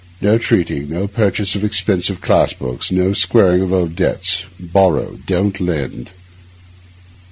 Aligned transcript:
No 0.19 0.39
treating, 0.39 0.89
no 0.89 1.05
purchase 1.07 1.53
of 1.53 1.63
expensive 1.63 2.21
class 2.21 2.53
books, 2.53 2.91
no 2.91 3.13
squaring 3.13 3.61
of 3.61 3.71
old 3.71 3.95
debts; 3.95 4.47
borrow, 4.59 5.19
don't 5.27 5.59
lend. 5.61 6.09